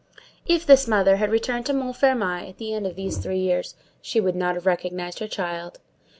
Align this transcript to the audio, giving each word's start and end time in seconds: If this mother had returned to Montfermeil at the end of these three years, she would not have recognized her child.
If 0.47 0.65
this 0.65 0.87
mother 0.87 1.17
had 1.17 1.29
returned 1.31 1.67
to 1.67 1.73
Montfermeil 1.73 2.49
at 2.49 2.57
the 2.57 2.73
end 2.73 2.87
of 2.87 2.95
these 2.95 3.19
three 3.19 3.37
years, 3.37 3.75
she 4.01 4.19
would 4.19 4.35
not 4.35 4.55
have 4.55 4.65
recognized 4.65 5.19
her 5.19 5.27
child. 5.27 5.79